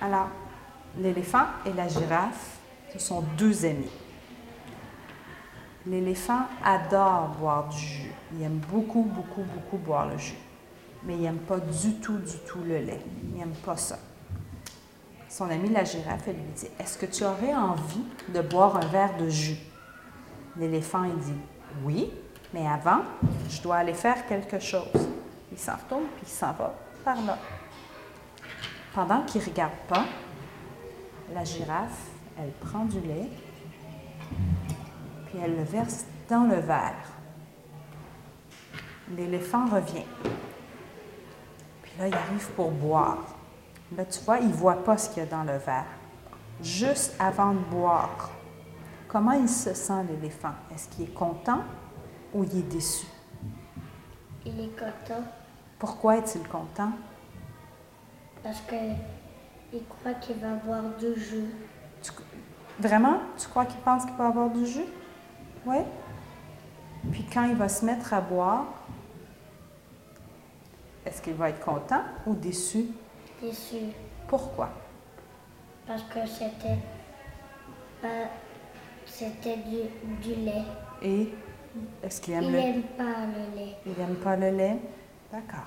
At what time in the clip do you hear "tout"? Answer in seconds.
11.94-12.18, 12.46-12.60